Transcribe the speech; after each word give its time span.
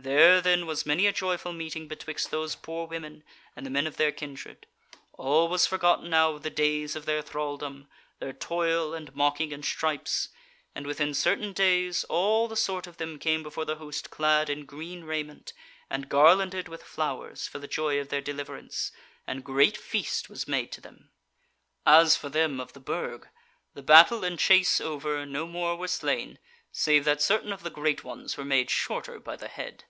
There 0.00 0.40
then 0.40 0.64
was 0.66 0.86
many 0.86 1.08
a 1.08 1.12
joyful 1.12 1.52
meeting 1.52 1.88
betwixt 1.88 2.30
those 2.30 2.54
poor 2.54 2.86
women 2.86 3.24
and 3.56 3.66
the 3.66 3.70
men 3.70 3.84
of 3.84 3.96
their 3.96 4.12
kindred: 4.12 4.64
all 5.14 5.48
was 5.48 5.66
forgotten 5.66 6.08
now 6.10 6.30
of 6.30 6.44
the 6.44 6.50
days 6.50 6.94
of 6.94 7.04
their 7.04 7.20
thralldom, 7.20 7.88
their 8.20 8.32
toil 8.32 8.94
and 8.94 9.12
mocking 9.16 9.52
and 9.52 9.64
stripes; 9.64 10.28
and 10.72 10.86
within 10.86 11.14
certain 11.14 11.52
days 11.52 12.04
all 12.04 12.46
the 12.46 12.54
sort 12.54 12.86
of 12.86 12.98
them 12.98 13.18
came 13.18 13.42
before 13.42 13.64
the 13.64 13.74
host 13.74 14.08
clad 14.08 14.48
in 14.48 14.66
green 14.66 15.02
raiment, 15.02 15.52
and 15.90 16.08
garlanded 16.08 16.68
with 16.68 16.84
flowers 16.84 17.48
for 17.48 17.58
the 17.58 17.66
joy 17.66 17.98
of 17.98 18.08
their 18.08 18.22
deliverance; 18.22 18.92
and 19.26 19.42
great 19.42 19.76
feast 19.76 20.30
was 20.30 20.46
made 20.46 20.70
to 20.70 20.80
them. 20.80 21.10
"As 21.84 22.14
for 22.14 22.28
them 22.28 22.60
of 22.60 22.72
the 22.72 22.78
Burg, 22.78 23.26
the 23.74 23.82
battle 23.82 24.22
and 24.22 24.38
chase 24.38 24.80
over, 24.80 25.26
no 25.26 25.44
more 25.44 25.74
were 25.74 25.88
slain, 25.88 26.38
save 26.70 27.04
that 27.04 27.22
certain 27.22 27.50
of 27.50 27.62
the 27.62 27.70
great 27.70 28.04
ones 28.04 28.36
were 28.36 28.44
made 28.44 28.68
shorter 28.70 29.18
by 29.18 29.34
the 29.34 29.48
head. 29.48 29.84